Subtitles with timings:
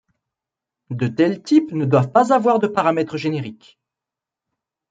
[0.89, 3.79] De tels types ne doivent pas avoir de paramètres génériques.